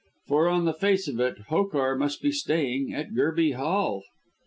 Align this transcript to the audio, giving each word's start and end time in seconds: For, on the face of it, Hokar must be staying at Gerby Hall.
For, 0.25 0.47
on 0.49 0.65
the 0.65 0.73
face 0.73 1.07
of 1.07 1.19
it, 1.19 1.37
Hokar 1.49 1.95
must 1.95 2.23
be 2.23 2.31
staying 2.31 2.91
at 2.91 3.11
Gerby 3.13 3.51
Hall. 3.53 4.01